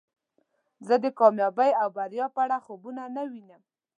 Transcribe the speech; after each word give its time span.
زه 0.87 0.95
د 1.03 1.05
کامیابۍ 1.19 1.71
او 1.81 1.87
بریا 1.97 2.25
په 2.35 2.39
اړه 2.45 2.57
خوبونه 2.65 3.01
نه 3.15 3.23
وینم. 3.31 3.61